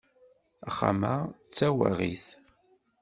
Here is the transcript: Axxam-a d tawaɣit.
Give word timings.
Axxam-a 0.67 1.13
d 1.27 1.31
tawaɣit. 1.57 2.25